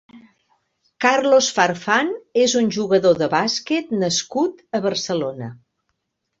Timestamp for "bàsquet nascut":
3.37-4.67